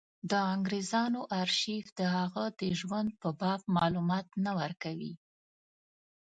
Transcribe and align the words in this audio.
د 0.29 0.31
انګرېزانو 0.53 1.21
ارشیف 1.41 1.85
د 1.99 2.01
هغه 2.17 2.43
د 2.59 2.61
ژوند 2.79 3.09
په 3.21 3.29
باب 3.39 3.61
معلومات 3.77 4.27
نه 4.43 4.51
ورکوي. 4.59 5.13